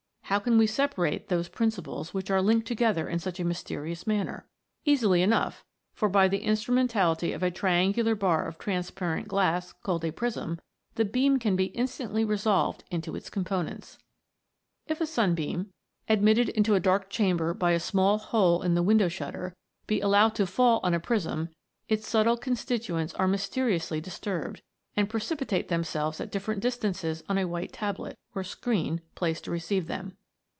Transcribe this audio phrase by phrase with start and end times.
[0.23, 4.07] How can we separate those principles which are linked to gether in such a mysterious
[4.07, 4.47] manner?
[4.85, 10.11] Easily enough, for by the instrumentality of a triangular bar of transparent glass, called a
[10.13, 10.61] prism,
[10.95, 13.97] the beam can be instantly resolved into its components.
[14.87, 15.71] If a sunbeam,
[16.07, 18.03] admitted into a dark chamber by 92 THE MAGIC OF THE SUNBEAM.
[18.05, 19.53] a small hole in the window shutter,
[19.85, 21.49] be allowed to fall on a prism,
[21.89, 24.61] its subtle constituents are mys teriously disturbed,
[24.95, 29.87] and precipitate themselves at different distances on a white tablet, or screen, placed to receive
[29.87, 30.15] them.